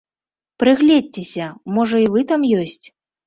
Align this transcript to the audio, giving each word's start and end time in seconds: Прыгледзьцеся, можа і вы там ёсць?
Прыгледзьцеся, 0.63 1.47
можа 1.77 2.01
і 2.07 2.09
вы 2.17 2.25
там 2.31 2.47
ёсць? 2.65 2.85